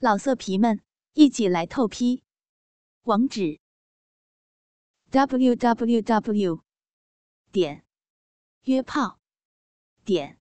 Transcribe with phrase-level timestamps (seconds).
[0.00, 0.80] 老色皮们，
[1.14, 2.22] 一起来透批！
[3.02, 3.58] 网址
[5.10, 6.62] ：w w w
[7.50, 7.84] 点
[8.62, 9.18] 约炮
[10.04, 10.38] 点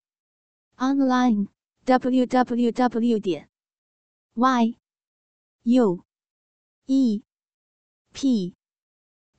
[0.75, 1.47] online
[1.85, 3.49] w w w 点
[4.35, 4.77] y
[5.63, 6.05] u
[6.85, 7.23] e
[8.13, 8.55] p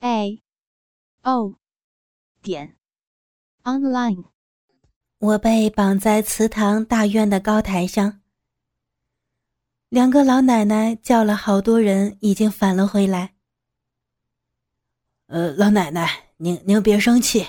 [0.00, 0.42] a
[1.22, 1.54] o
[2.42, 2.76] 点
[3.62, 4.24] online。
[5.18, 8.20] 我被绑在祠堂大院的高台上。
[9.88, 13.34] 两个老奶奶叫了好多人，已经返了回来。
[15.28, 17.46] 呃，老奶奶，您您别生气。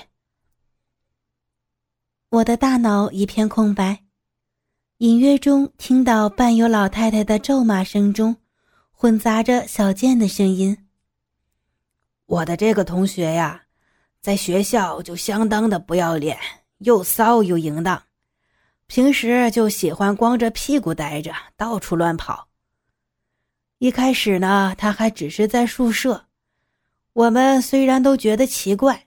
[2.30, 4.06] 我的大脑一片空白，
[5.00, 8.38] 隐约中听到伴有老太太的咒骂声中，
[8.92, 10.88] 混杂着小贱的声音。
[12.26, 13.64] 我的这个同学呀，
[14.22, 16.40] 在学校就相当的不要脸，
[16.78, 18.02] 又骚又淫荡。
[18.90, 22.48] 平时就喜欢光着屁股待着，到处乱跑。
[23.78, 26.26] 一开始呢，他还只是在宿舍，
[27.14, 29.06] 我们虽然都觉得奇怪，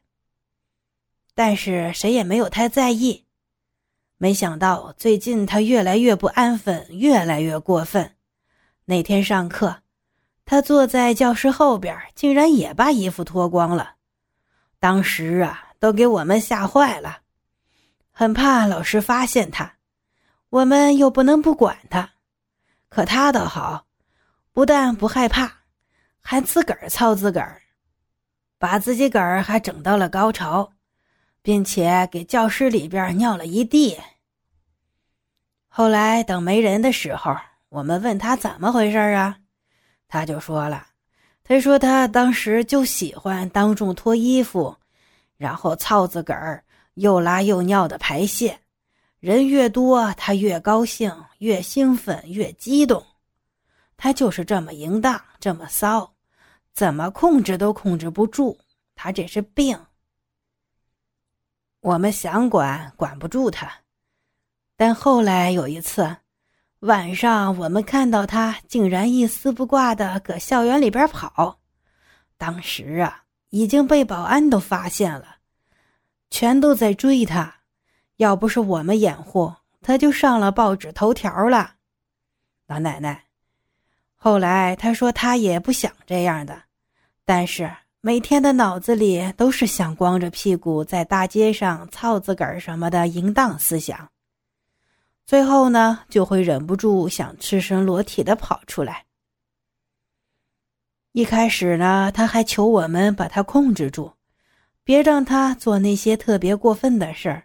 [1.35, 3.25] 但是谁也没有太在意。
[4.19, 8.15] 没想到最近他越来越不安分，越来越过分。
[8.85, 9.83] 那天上课，
[10.45, 13.97] 他坐在教室后边，竟然也把衣服脱光了。
[14.79, 17.22] 当时啊，都给我们吓坏了。
[18.15, 19.77] 很怕老师发现他，
[20.51, 22.11] 我们又不能不管他。
[22.91, 23.87] 可他倒好，
[24.53, 25.51] 不但不害怕，
[26.21, 27.63] 还自个儿操自个儿，
[28.59, 30.75] 把自己个儿还整到了高潮，
[31.41, 33.99] 并且给教室里边尿了一地。
[35.69, 37.35] 后来等没人的时候，
[37.71, 39.39] 我们问他怎么回事啊，
[40.07, 40.89] 他就说了
[41.43, 44.77] ：“他说他当时就喜欢当众脱衣服，
[45.39, 46.63] 然后操自个儿。”
[46.95, 48.61] 又拉又尿的排泄，
[49.19, 53.05] 人越多，他越高兴，越兴奋，越激动。
[53.97, 56.15] 他就是这么淫荡，这么骚，
[56.73, 58.59] 怎么控制都控制不住。
[58.95, 59.79] 他这是病。
[61.81, 63.73] 我们想管，管不住他。
[64.77, 66.17] 但后来有一次
[66.81, 71.61] 晚上，我们看到他竟然一丝不挂的搁校园里边跑，
[72.37, 75.37] 当时啊，已经被保安都发现了。
[76.33, 77.57] 全都在追他，
[78.17, 81.75] 要不是我们掩护，他就上了报纸头条了。
[82.67, 83.25] 老奶奶，
[84.17, 86.63] 后来他说他也不想这样的，
[87.27, 87.71] 但是
[88.01, 94.09] 每天的脑子里都是想光着屁股在大街上操自个儿什么的淫荡思想。
[95.27, 99.05] 最后呢，就会忍不住想赤身裸体的跑出来。
[101.13, 104.15] 一开始呢，他还求我们把他控制住。
[104.85, 107.45] 别让他做那些特别过分的事儿，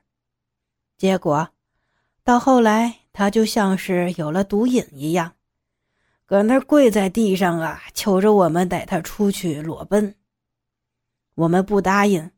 [0.97, 1.49] 结果
[2.23, 5.33] 到后来，他就像是有了毒瘾一样，
[6.25, 10.15] 搁那跪在地上啊，求着我们带他出去裸奔。
[11.35, 12.31] 我们不答应，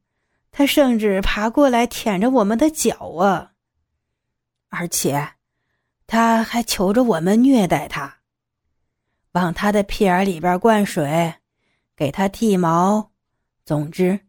[0.52, 3.54] 他甚至爬过来舔着我们的脚啊，
[4.68, 5.36] 而且
[6.06, 8.18] 他还求着我们虐待他，
[9.32, 11.36] 往他的屁眼里边灌水，
[11.96, 13.12] 给他剃毛，
[13.64, 14.20] 总之。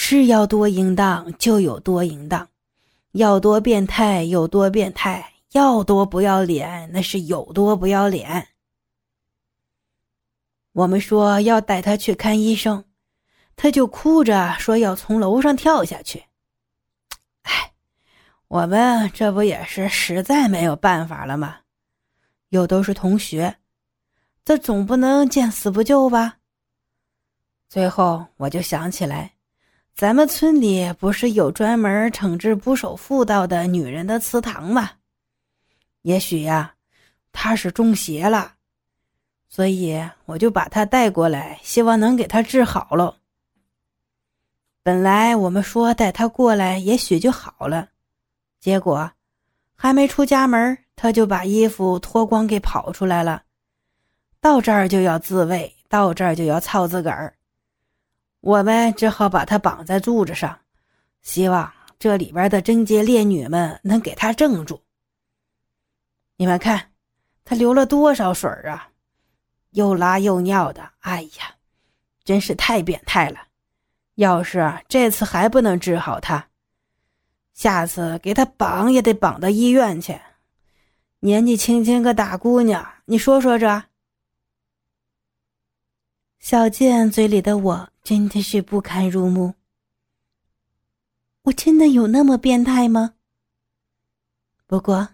[0.00, 2.48] 是要多淫荡就有多淫荡，
[3.12, 8.46] 要多变态有多变态，要多不要脸那是有多不要脸。
[10.70, 12.84] 我们说要带他去看医生，
[13.56, 16.24] 他就哭着说要从楼上跳下去。
[17.42, 17.72] 哎，
[18.46, 21.56] 我们这不也是实在没有办法了吗？
[22.50, 23.56] 又都是同学，
[24.44, 26.36] 这总不能见死不救吧？
[27.68, 29.34] 最后我就想起来。
[29.98, 34.92] 咱们村里不是有专门惩治不守妇道的女人的祠堂吗？
[36.02, 36.72] 也许呀，
[37.32, 38.52] 她是中邪了，
[39.48, 43.16] 所以我就把她带过来，希望能给她治好喽。
[44.84, 47.88] 本来我们说带她过来，也许就好了，
[48.60, 49.10] 结果
[49.74, 53.42] 还没出家门，她就把衣服脱光给跑出来了，
[54.40, 57.34] 到这儿就要自慰，到这儿就要操自个儿。
[58.48, 60.58] 我们只好把他绑在柱子上，
[61.20, 64.80] 希望这里边的贞洁烈女们能给他镇住。
[66.36, 66.90] 你们看，
[67.44, 68.88] 他流了多少水啊！
[69.72, 71.56] 又拉又尿的，哎呀，
[72.24, 73.38] 真是太变态了！
[74.14, 76.48] 要是这次还不能治好他，
[77.52, 80.18] 下次给他绑也得绑到医院去。
[81.20, 83.84] 年纪轻轻个大姑娘，你说说这？
[86.50, 87.90] 小健嘴里的我。
[88.02, 89.52] 真的是不堪入目。
[91.42, 93.16] 我真的有那么变态吗？
[94.66, 95.06] 不过，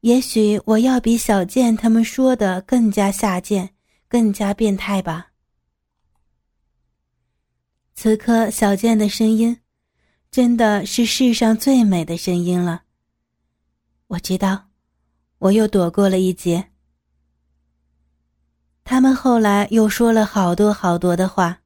[0.00, 3.70] 也许我要比小健他们说的更加下贱，
[4.06, 5.32] 更加变态吧。
[7.94, 9.58] 此刻，小健的声音，
[10.30, 12.82] 真的是世上最美的声音了。
[14.08, 14.66] 我知道，
[15.38, 16.72] 我又躲过了一劫。
[18.96, 21.60] 他们后来又说了好多好多的话，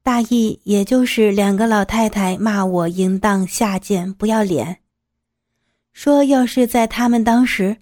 [0.00, 4.80] 大意也就是两个老太太骂我淫荡下贱不要脸，
[5.92, 7.78] 说要是在他们当时，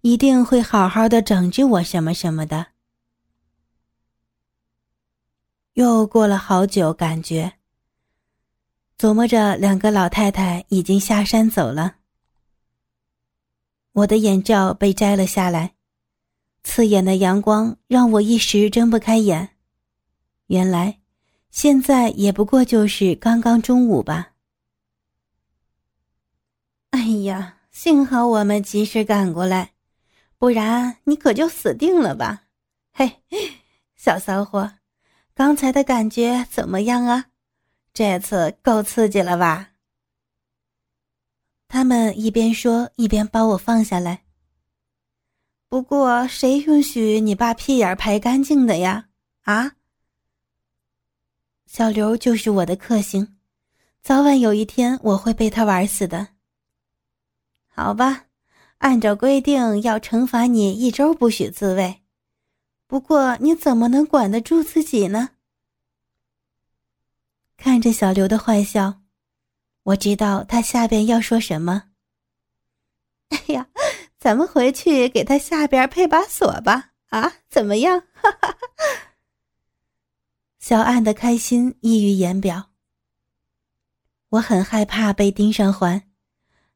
[0.00, 2.66] 一定会好好的整治我什么什么的。
[5.74, 7.52] 又过了好久，感觉
[8.98, 11.98] 琢磨着两个老太太已经下山走了，
[13.92, 15.74] 我的眼罩被摘了下来。
[16.62, 19.50] 刺眼的阳光让我一时睁不开眼。
[20.46, 21.00] 原来，
[21.50, 24.32] 现在也不过就是刚刚中午吧。
[26.90, 29.72] 哎呀，幸好我们及时赶过来，
[30.38, 32.44] 不然你可就死定了吧！
[32.92, 33.22] 嘿，
[33.96, 34.74] 小骚货，
[35.34, 37.26] 刚才的感觉怎么样啊？
[37.94, 39.70] 这次够刺激了吧？
[41.66, 44.24] 他们一边说一边把我放下来。
[45.72, 49.08] 不过，谁允许你把屁眼排干净的呀？
[49.44, 49.72] 啊！
[51.64, 53.38] 小刘就是我的克星，
[54.02, 56.28] 早晚有一天我会被他玩死的。
[57.68, 58.26] 好吧，
[58.80, 62.02] 按照规定要惩罚你一周不许自慰。
[62.86, 65.30] 不过你怎么能管得住自己呢？
[67.56, 69.00] 看着小刘的坏笑，
[69.84, 71.84] 我知道他下边要说什么。
[73.30, 73.70] 哎呀！
[74.22, 78.04] 咱们回去给他下边配把锁吧，啊，怎么样？
[80.60, 82.70] 小安的开心溢于言表。
[84.28, 86.04] 我很害怕被盯上环，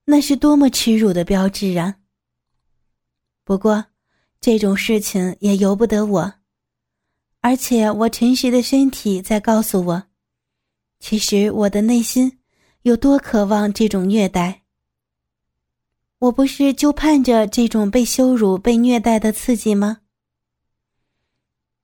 [0.06, 1.98] 那是多么耻辱的标志啊！
[3.44, 3.84] 不过，
[4.40, 6.34] 这种事情也由不得我，
[7.43, 10.02] 而且我诚实的身体在告诉我，
[10.98, 12.40] 其实我的内心
[12.82, 14.64] 有多渴望这种虐待。
[16.18, 19.98] 我不是就盼着这种被羞辱、被虐待的刺激吗？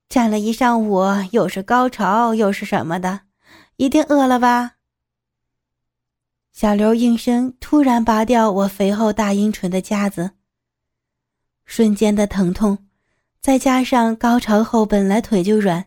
[0.08, 1.02] 站了一上午，
[1.32, 3.20] 又是高潮，又是什么的，
[3.76, 4.76] 一定饿了吧？
[6.50, 10.30] 小刘应声突然拔掉我肥厚大阴唇的夹子，
[11.66, 12.86] 瞬间的疼痛，
[13.40, 15.86] 再加上高潮后本来腿就软，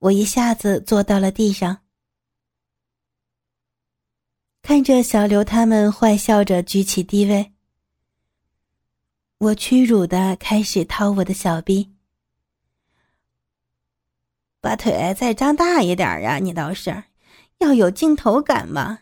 [0.00, 1.83] 我一下子坐到了地上。
[4.66, 7.52] 看着小刘他们坏笑着举起低位，
[9.36, 11.90] 我屈辱的开始掏我的小臂，
[14.62, 16.38] 把腿再张大一点呀！
[16.38, 17.04] 你倒是
[17.58, 19.00] 要有镜头感嘛！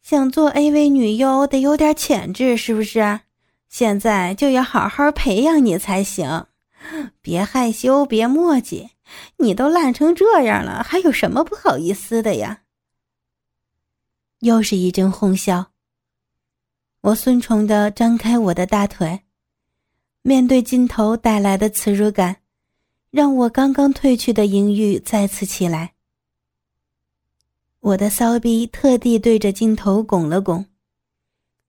[0.00, 3.20] 想做 AV 女优得有点潜质，是不是？
[3.68, 6.46] 现在就要好好培养你才行，
[7.20, 8.92] 别害羞，别墨迹，
[9.36, 12.61] 你都烂成这样了，还有什么不好意思的呀？
[14.42, 15.70] 又是一阵哄笑。
[17.00, 19.22] 我顺从的张开我的大腿，
[20.22, 22.38] 面对镜头带来的耻辱感，
[23.12, 25.94] 让我刚刚褪去的淫欲再次起来。
[27.78, 30.66] 我的骚逼特地对着镜头拱了拱，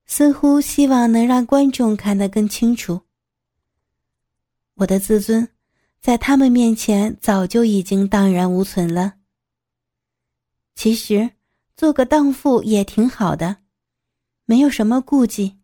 [0.08, 3.02] 似乎希望能让观众看得更清楚。
[4.76, 5.48] 我的自尊，
[6.02, 9.14] 在他们面前早就已经荡然无存了。
[10.74, 11.30] 其实。
[11.76, 13.58] 做个荡妇也挺好的，
[14.46, 15.58] 没有什么顾忌，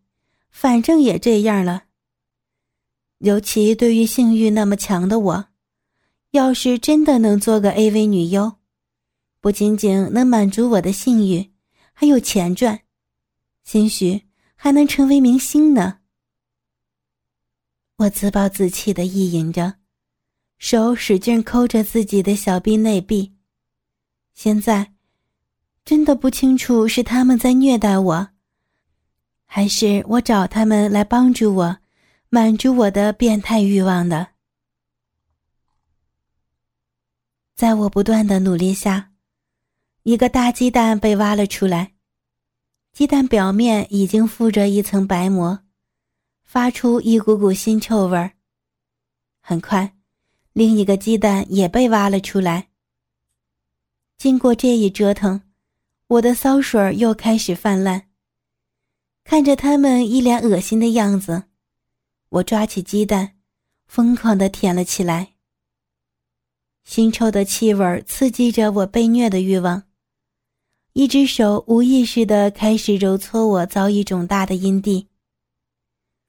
[0.50, 1.84] 反正也这样了。
[3.18, 5.48] 尤其对于性欲那么强的我，
[6.32, 8.56] 要是真的能做个 AV 女优，
[9.40, 11.52] 不仅仅能满足我的性欲，
[11.92, 12.80] 还有钱赚，
[13.62, 14.22] 兴许
[14.56, 16.00] 还能成为明星呢。
[17.96, 19.74] 我自暴自弃的意淫着，
[20.58, 23.36] 手使劲抠着自己的小臂内壁，
[24.34, 24.94] 现在。
[25.90, 28.28] 真的不清楚是他们在虐待我，
[29.44, 31.78] 还是我找他们来帮助我，
[32.28, 34.28] 满足我的变态欲望的。
[37.56, 39.10] 在我不断的努力下，
[40.04, 41.94] 一个大鸡蛋被挖了出来，
[42.92, 45.58] 鸡蛋表面已经附着一层白膜，
[46.44, 48.30] 发出一股股腥臭味儿。
[49.40, 49.96] 很快，
[50.52, 52.68] 另一个鸡蛋也被挖了出来。
[54.16, 55.42] 经过这一折腾。
[56.10, 58.08] 我的骚水又开始泛滥。
[59.22, 61.44] 看着他们一脸恶心的样子，
[62.30, 63.36] 我抓起鸡蛋，
[63.86, 65.34] 疯狂的舔了起来。
[66.84, 69.84] 腥臭的气味刺激着我被虐的欲望，
[70.94, 75.06] 一只手无意识的开始揉搓我早已肿大的阴蒂。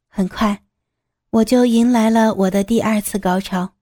[0.08, 0.64] 很快，
[1.32, 3.74] 我就迎来了我的第二次高潮。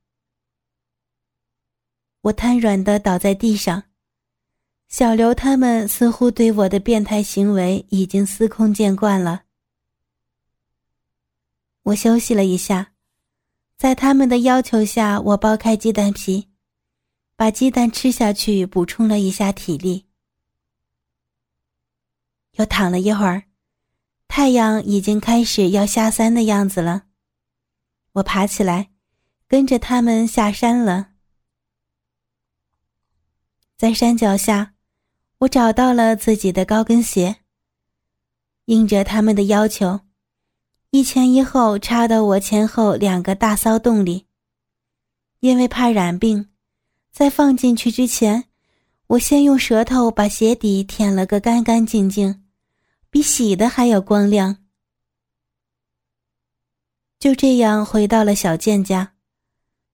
[2.21, 3.83] 我瘫软的倒在地上，
[4.89, 9.43] 小刘他们似乎对我的变态行为已经司空见惯了。
[11.83, 12.93] 我休息了一下，
[13.77, 16.49] 在他们的要求下，我剥开鸡蛋皮，
[17.35, 20.07] 把鸡蛋吃下去，补充了一下体力。
[22.53, 23.43] 又躺了一会儿，
[24.27, 27.03] 太阳已经开始要下山的样子了。
[28.13, 28.89] 我爬起来，
[29.47, 31.11] 跟着他们下山了。
[33.77, 34.73] 在山脚下，
[35.39, 37.37] 我找到了自己的高跟鞋。
[38.65, 40.01] 应着他们的要求，
[40.91, 44.27] 一前一后插到我前后两个大骚洞里。
[45.39, 46.49] 因为怕染病，
[47.11, 48.43] 在放进去之前，
[49.07, 52.43] 我先用舌头把鞋底舔了个干干净净。
[53.09, 54.57] 比洗的还要光亮。
[57.17, 59.13] 就这样回到了小健家，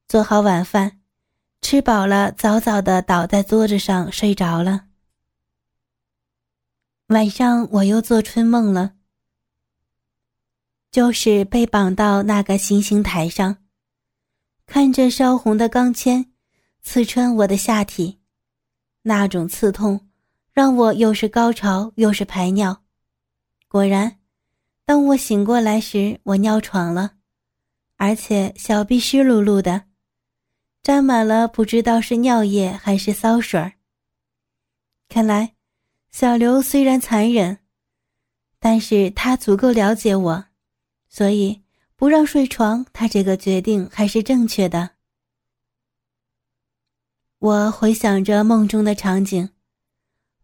[0.07, 0.99] 做好晚饭，
[1.61, 4.87] 吃饱了，早早的倒在桌子上睡着了。
[7.09, 8.93] 晚上我又做春梦了，
[10.89, 13.57] 就是被绑到那个行刑台上，
[14.65, 16.25] 看着烧红的钢钎
[16.81, 18.19] 刺穿我的下体，
[19.03, 20.07] 那种刺痛
[20.51, 22.81] 让我又是高潮又是排尿。
[23.67, 24.17] 果然，
[24.83, 27.17] 当我醒过来时，我尿床了，
[27.97, 29.83] 而且小臂湿漉漉的，
[30.81, 33.74] 沾满了不知道是尿液还是骚水儿。
[35.07, 35.54] 看来，
[36.17, 37.57] 小刘虽然残忍，
[38.57, 40.45] 但是他足够了解我，
[41.10, 41.62] 所以
[41.98, 44.91] 不让睡床，他这个决定还是正确的。
[47.39, 49.50] 我回想着梦中的场景。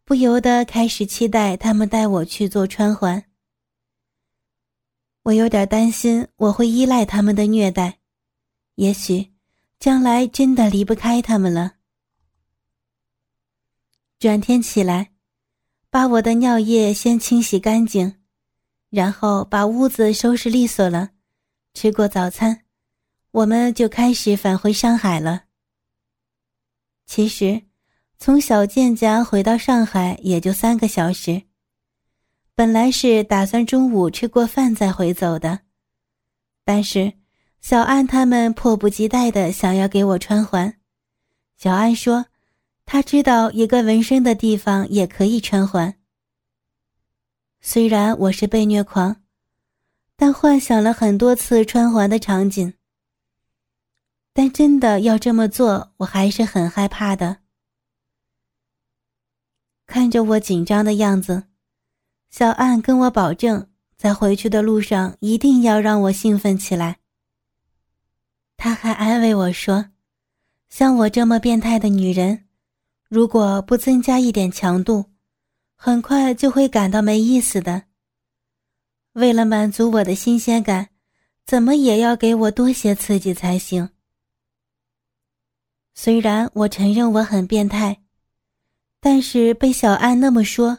[0.03, 3.23] 不由得开始期待他们带我去做穿环。
[5.23, 7.99] 我有点担心我会依赖他们的虐待，
[8.75, 9.31] 也许
[9.79, 11.75] 将来真的离不开他们了。
[14.19, 15.10] 转天起来，
[15.91, 18.15] 把我的尿液先清洗干净，
[18.89, 21.09] 然后把屋子收拾利索了，
[21.75, 22.61] 吃过早餐，
[23.29, 25.43] 我们就开始返回上海了。
[27.05, 27.61] 其实。
[28.23, 31.41] 从小健家回到上海也就三个小时，
[32.53, 35.61] 本来是打算中午吃过饭再回走的，
[36.63, 37.13] 但是
[37.61, 40.71] 小安他们迫不及待的想要给我穿环。
[41.57, 42.27] 小安说，
[42.85, 45.95] 他知道一个纹身的地方也可以穿环。
[47.61, 49.17] 虽然我是被虐狂，
[50.15, 52.73] 但幻想了很多次穿环的场景，
[54.33, 57.37] 但真的要这么做，我还是很害怕的。
[59.85, 61.43] 看着我紧张的样子，
[62.29, 66.97] 小安跟我保证，在回去的路上一定要让我兴奋起来。
[68.57, 69.89] 他还安慰我说
[70.69, 72.45] ：“像我这么变态的女人，
[73.11, 75.03] 如果不增加一点强度，
[75.75, 77.83] 很快就会感到没意思的。
[79.11, 80.87] 为了满足我的新鲜感，
[81.45, 83.89] 怎么也要给我多些刺激才行。”
[85.93, 87.97] 虽然我承认我很变态。
[89.03, 90.77] 但是被小安那么说，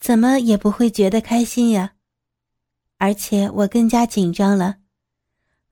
[0.00, 1.92] 怎么也不会觉得开心呀。
[2.96, 4.78] 而且我更加紧张了，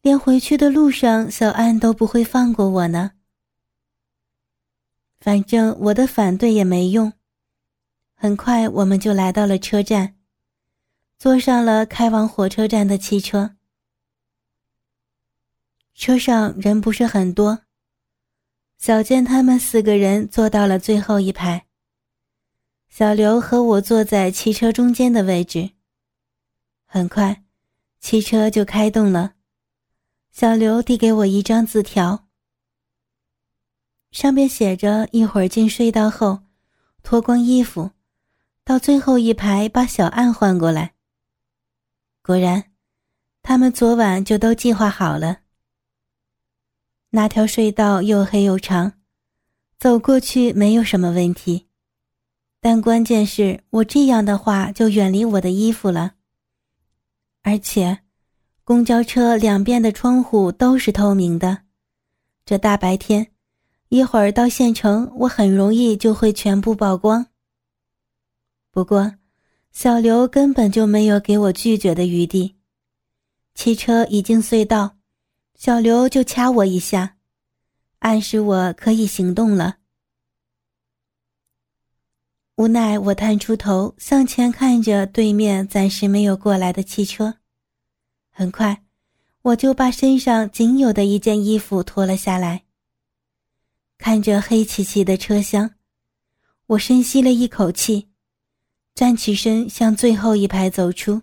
[0.02, 3.15] 连回去的路上，小安都不会放过我呢。
[5.20, 7.12] 反正我的反对也没用。
[8.14, 10.14] 很快我们就来到了车站，
[11.18, 13.56] 坐上了开往火车站的汽车。
[15.94, 17.60] 车上人不是很多，
[18.78, 21.66] 小健他们四个人坐到了最后一排。
[22.88, 25.72] 小刘和我坐在汽车中间的位置。
[26.84, 27.42] 很快，
[28.00, 29.32] 汽车就开动了。
[30.30, 32.25] 小刘递给我一张字条，
[34.16, 36.38] 上面写着：“一会儿进隧道后，
[37.02, 37.90] 脱光衣服，
[38.64, 40.94] 到最后一排把小岸换过来。”
[42.24, 42.64] 果然，
[43.42, 45.40] 他们昨晚就都计划好了。
[47.10, 48.94] 那条隧道又黑又长，
[49.78, 51.66] 走过去没有什么问题。
[52.58, 56.14] 但关键是我这样的话就远离我的衣服了。
[57.42, 57.98] 而且，
[58.64, 61.64] 公交车两边的窗户都是透明的，
[62.46, 63.30] 这大白天，
[63.88, 67.26] 一会儿到县城，我很容易就会全部曝光。
[68.72, 69.14] 不过，
[69.70, 72.56] 小刘根本就没有给我拒绝的余地。
[73.54, 74.96] 汽车一进隧道，
[75.54, 77.16] 小刘就掐我一下，
[78.00, 79.76] 暗示我可以行动了。
[82.56, 87.34] 无奈，我探出头向前看着对面暂时没有过来的汽车，
[88.30, 88.82] 很快，
[89.42, 92.65] 我就把身上仅有的一件衣服脱了下来。
[93.98, 95.74] 看着黑漆漆的车厢，
[96.66, 98.10] 我深吸了一口气，
[98.94, 101.22] 站起身向最后一排走出。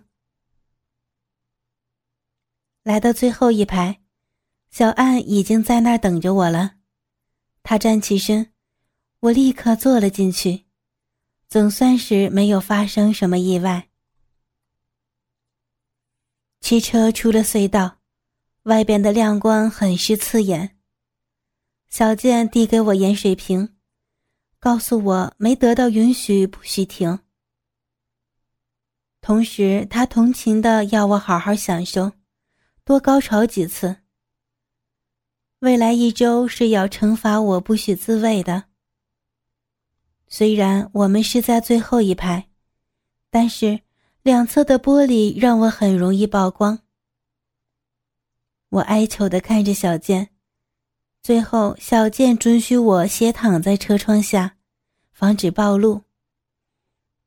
[2.82, 4.02] 来到最后一排，
[4.70, 6.76] 小安已经在那儿等着我了。
[7.62, 8.52] 他站起身，
[9.20, 10.66] 我立刻坐了进去，
[11.48, 13.88] 总算是没有发生什么意外。
[16.60, 17.98] 汽车出了隧道，
[18.64, 20.73] 外边的亮光很是刺眼。
[21.94, 23.68] 小健递给我盐水瓶，
[24.58, 27.20] 告诉我没得到允许不许停。
[29.20, 32.10] 同时，他同情的要我好好享受。
[32.82, 33.98] 多高潮几次。
[35.60, 38.64] 未来一周是要惩罚我不许自慰的。
[40.26, 42.48] 虽然我们是在最后一排，
[43.30, 43.82] 但是
[44.22, 46.80] 两侧的玻璃让我很容易曝光。
[48.70, 50.33] 我哀求的看着小健，
[51.24, 54.56] 最后小健准许我斜躺在车窗下，
[55.10, 56.02] 防止暴露。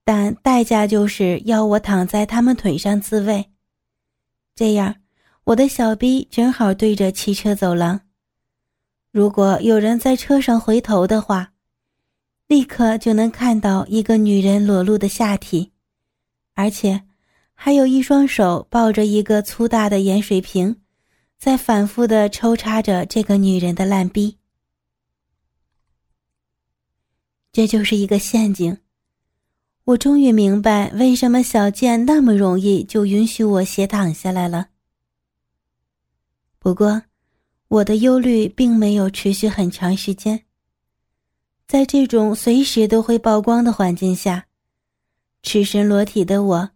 [0.05, 3.49] 但代价就是要我躺在他们腿上自慰，
[4.53, 4.97] 这样。
[5.45, 7.99] 我的小逼正好对着汽车走廊，
[9.09, 11.53] 如果有人在车上回头的话，
[12.47, 15.71] 立刻就能看到一个女人裸露的下体，
[16.53, 17.01] 而且
[17.55, 20.75] 还有一双手抱着一个粗大的盐水瓶，
[21.37, 24.37] 在反复的抽插着这个女人的烂逼。
[27.51, 28.77] 这就是一个陷阱。
[29.85, 34.67] 我终于明白为什么小贱那么容易就允许我斜躺下来了。
[36.59, 37.03] 不过，
[37.69, 40.43] 我的忧虑并没有持续很长时间。
[41.65, 44.47] 在这种随时都会曝光的环境下，
[45.43, 46.69] 赤身裸体的我，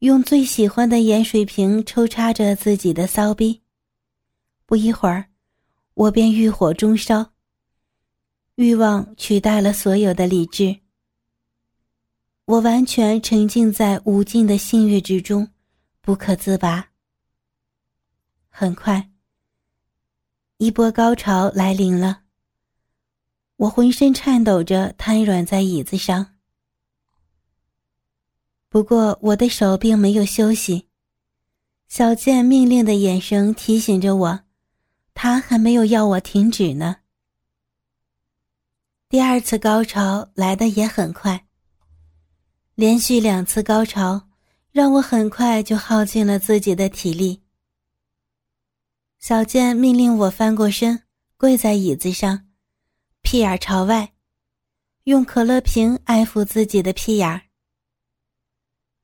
[0.00, 3.61] 用最喜欢的盐水瓶抽插着自己的骚逼。
[4.72, 5.28] 不一会儿，
[5.92, 7.34] 我便欲火中烧。
[8.54, 10.80] 欲望取代了所有的理智，
[12.46, 15.46] 我完全沉浸在无尽的性欲之中，
[16.00, 16.88] 不可自拔。
[18.48, 19.10] 很快。
[20.56, 22.22] 一波高潮来临了，
[23.56, 26.38] 我浑身颤抖着瘫软在椅子上。
[28.70, 30.88] 不过我的手并没有休息，
[31.88, 34.44] 小健命令的眼神提醒着我，
[35.14, 36.96] 他还没有要我停止呢。
[39.08, 41.46] 第二次高潮来的也很快，
[42.74, 44.28] 连续两次高潮
[44.70, 47.42] 让我很快就耗尽了自己的体力。
[49.18, 51.02] 小健命令我翻过身，
[51.36, 52.48] 跪在椅子上，
[53.20, 54.14] 屁眼朝外，
[55.04, 57.42] 用可乐瓶爱抚自己的屁眼。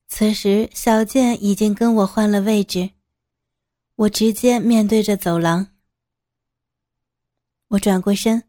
[0.08, 2.90] 此时，小健已经跟我换了位置，
[3.94, 5.68] 我直接面对着走廊。
[7.68, 8.42] 我转过身，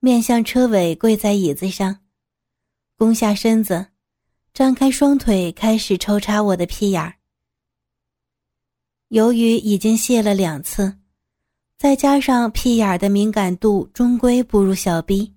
[0.00, 2.00] 面向车尾，跪在椅子上，
[2.96, 3.86] 弓下身子，
[4.52, 7.14] 张开双腿，开始抽插我的屁眼儿。
[9.08, 10.98] 由于已经泄了两次。
[11.78, 15.36] 再加上屁眼儿的敏感度终归不如小 B，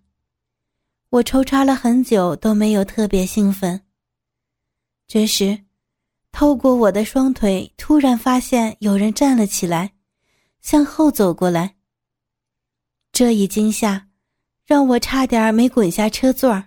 [1.10, 3.80] 我抽插了很久都没有特别兴奋。
[5.08, 5.66] 这时，
[6.32, 9.94] 透过我的双腿，突然发现有人站了起来，
[10.62, 11.76] 向后走过来。
[13.12, 14.08] 这一惊吓，
[14.66, 16.64] 让我差点没滚下车座。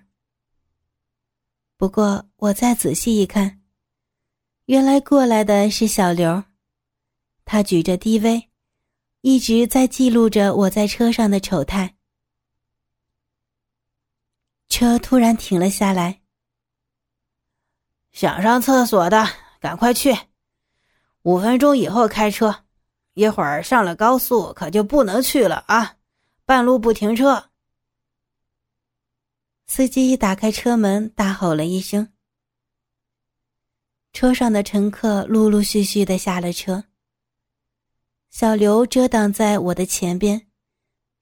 [1.77, 3.61] 不过我再仔细一看，
[4.67, 6.45] 原来过来的是小刘，
[7.45, 8.49] 他举着 DV。
[9.23, 11.97] 一直在记录着我在车上的丑态。
[14.69, 16.21] 车突然停了下来。
[18.13, 19.27] 想上厕所的
[19.61, 20.15] 赶快去，
[21.23, 22.65] 五分钟以后开车，
[23.15, 25.94] 一会儿上了高速可就不能去了啊！
[26.47, 27.51] 半路不停车。
[29.67, 32.13] 司机打开车门，大吼了一声。
[34.13, 36.85] 车上的乘客陆陆续续的下了车。
[38.31, 40.47] 小刘遮挡在我的前边，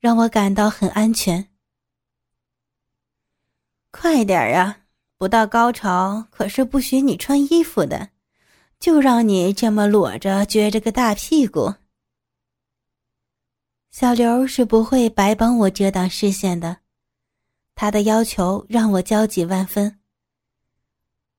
[0.00, 1.50] 让我感到很安全。
[3.90, 4.80] 快点啊！
[5.18, 8.10] 不到高潮可是不许你穿衣服的，
[8.80, 11.74] 就让你这么裸着撅着个大屁股。
[13.92, 16.78] 小刘是不会白帮我遮挡视线的，
[17.74, 20.00] 他的要求让我焦急万分。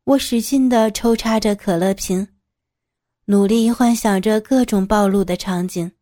[0.04, 2.28] 我使劲的抽插着可乐瓶。
[3.26, 5.94] 努力幻想着各种暴露的场景，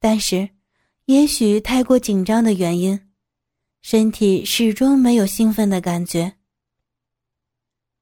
[0.00, 0.48] 但是，
[1.04, 3.08] 也许太过紧张的原因，
[3.82, 6.32] 身体始终没有兴奋的感觉。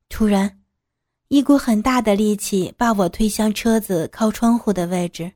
[0.08, 0.62] 突然，
[1.26, 5.32] 一股很大的力气把我推向车子靠窗户的位置。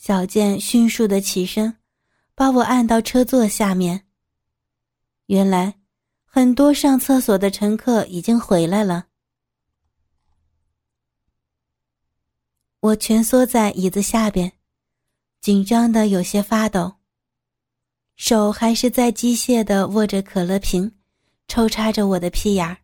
[0.00, 1.76] 小健迅速的起身，
[2.34, 4.06] 把我按到车座下面。
[5.26, 5.78] 原来，
[6.24, 9.08] 很多上厕所的乘客已经回来了。
[12.80, 14.50] 我蜷缩在椅子下边，
[15.42, 16.94] 紧张的有些发抖，
[18.16, 20.96] 手还是在机械的握着可乐瓶，
[21.46, 22.78] 抽插着我的屁眼儿。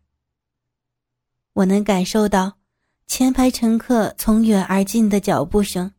[1.53, 2.59] 我能感受到
[3.07, 5.91] 前排乘客从远而近的脚步声，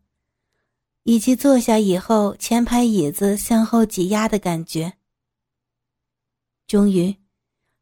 [1.08, 4.92] 以及坐下以后前排椅子向后挤压的感觉。
[6.66, 7.16] 终于，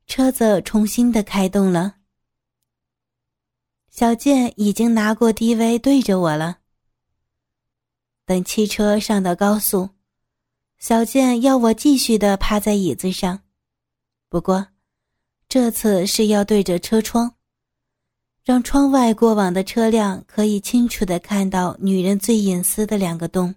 [0.07, 1.97] 车子重新的开动了。
[3.91, 6.59] 小健已经拿过 DV 对着我了。
[8.25, 9.91] 等汽车上到高速，
[10.79, 13.43] 小健要我继续的趴在椅子上，
[14.29, 14.69] 不过，
[15.49, 17.35] 这次是要对着车窗，
[18.47, 23.55] 让窗外过往的车辆可以清楚的看到女人最隐私的两个洞。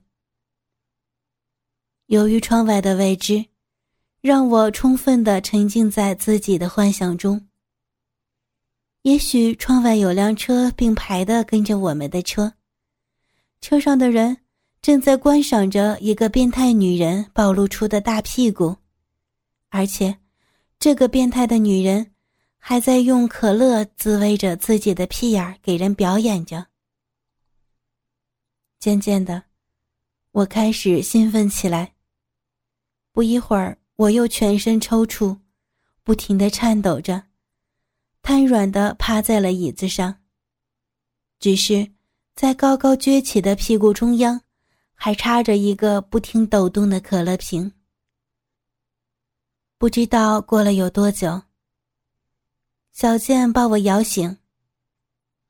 [2.08, 3.46] 由于窗外的未知。
[4.22, 7.48] 让我充分的沉浸在自己的幻想中。
[9.04, 12.52] 也许窗外有辆车并排的跟着我们的车，
[13.62, 14.36] 车上的人
[14.82, 18.76] 正在观赏着一个变态女人暴露出的大屁股，
[19.70, 20.18] 而且，
[20.78, 22.12] 这个变态的女人
[22.60, 26.68] 还在用可乐滋味着自己的屁眼儿给人表演着。
[28.80, 29.46] 渐渐的，
[30.32, 31.96] 我开始兴奋起来。
[33.12, 33.78] 不一会儿。
[34.00, 35.38] 我又全身抽搐，
[36.06, 37.22] 不停的颤抖着，
[38.22, 40.22] 瘫软的趴在了椅子上。
[41.38, 41.92] 只是
[42.34, 44.40] 在高高撅起的屁股中央，
[44.94, 47.74] 还插着一个不停抖动的可乐瓶。
[49.78, 51.42] 不知道过了有多久，
[53.00, 54.40] 小健把我摇醒。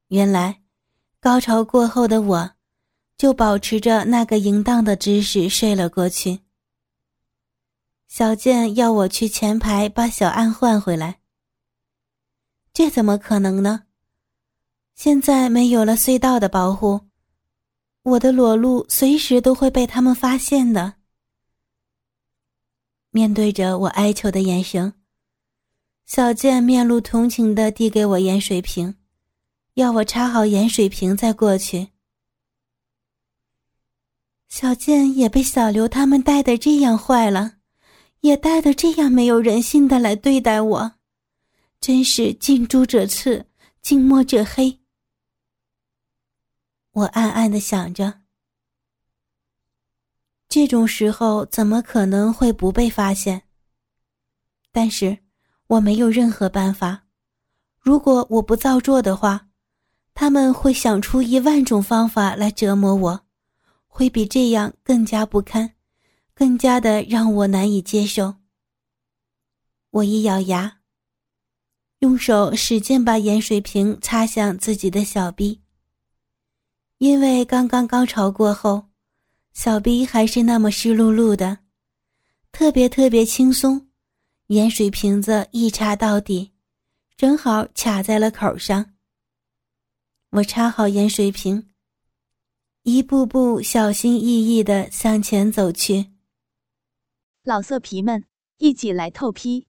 [0.10, 0.62] 原来，
[1.20, 2.52] 高潮过后的我，
[3.18, 6.42] 就保持着那个淫荡的姿势睡了过去。
[8.08, 11.22] 小健要我去前排把小安换回来。
[12.72, 13.86] 这怎么可能呢？
[14.94, 17.02] 现在没有了隧道的保护，
[18.04, 20.98] 我的裸露随时都会被他们发现的。
[23.10, 24.94] 面对着我哀求的眼神，
[26.10, 28.96] 小健面露同情的递给我盐水瓶，
[29.76, 31.90] 要我插好盐水瓶再过去。
[34.48, 37.58] 小健也被小刘他们带的这样坏了。
[38.22, 40.94] 也带的这样没有人性的来对待我，
[41.80, 43.46] 真是近朱者赤，
[43.84, 44.80] 近墨者黑。
[46.94, 48.22] 我暗暗的想着，
[50.50, 53.44] 这种时候怎么可能会不被发现？
[54.72, 55.20] 但是
[55.70, 57.06] 我没有任何办法。
[57.80, 59.50] 如果我不造作的话，
[60.16, 63.22] 他们会想出一万种方法来折磨我，
[63.88, 65.76] 会比这样更加不堪。
[66.34, 68.36] 更加的让我难以接受。
[69.92, 70.78] 我一咬牙，
[72.00, 75.62] 用手使劲把盐水瓶擦向自己的小臂。
[76.98, 78.86] 因为刚刚高潮过后，
[79.52, 81.60] 小臂还是那么湿漉漉的，
[82.54, 83.89] 特别特别轻松。
[84.50, 86.54] 盐水瓶子一插到底，
[87.16, 88.96] 正好卡在了口上。
[90.32, 91.70] 我插好盐水瓶，
[92.82, 96.14] 一步步小心翼翼的向前走去。
[97.44, 98.26] 老色皮们，
[98.58, 99.68] 一起来透批！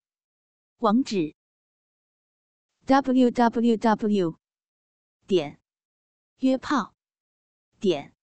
[0.79, 1.35] 网址
[2.87, 4.39] ：w w w
[5.27, 5.61] 点
[6.39, 6.95] 约炮
[7.79, 8.15] 点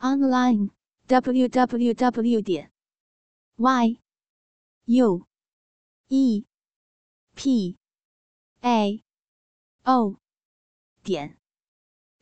[0.00, 0.70] online
[1.06, 2.72] w w w 点
[3.54, 4.00] y
[4.86, 5.24] u
[6.08, 6.44] e
[7.34, 7.76] p
[8.62, 9.02] a
[9.84, 10.16] o
[11.02, 11.36] 点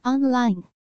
[0.02, 0.73] online。